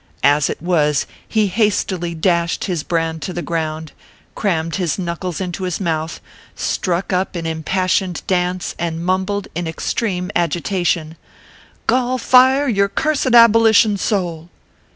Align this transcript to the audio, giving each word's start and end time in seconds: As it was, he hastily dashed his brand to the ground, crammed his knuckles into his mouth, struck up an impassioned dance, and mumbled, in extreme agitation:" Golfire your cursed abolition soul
As 0.23 0.49
it 0.49 0.59
was, 0.59 1.05
he 1.27 1.45
hastily 1.45 2.15
dashed 2.15 2.63
his 2.63 2.81
brand 2.81 3.21
to 3.21 3.33
the 3.33 3.43
ground, 3.43 3.91
crammed 4.33 4.77
his 4.77 4.97
knuckles 4.97 5.39
into 5.39 5.61
his 5.63 5.79
mouth, 5.79 6.19
struck 6.55 7.13
up 7.13 7.35
an 7.35 7.45
impassioned 7.45 8.23
dance, 8.25 8.73
and 8.79 9.05
mumbled, 9.05 9.47
in 9.53 9.67
extreme 9.67 10.31
agitation:" 10.35 11.17
Golfire 11.87 12.67
your 12.67 12.89
cursed 12.89 13.35
abolition 13.35 13.95
soul 13.95 14.49